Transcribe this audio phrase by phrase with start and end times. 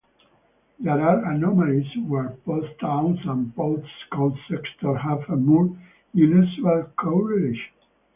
[0.79, 5.77] There are anomalies where post towns and postcode sectors have a more
[6.15, 7.71] unusual co-relation.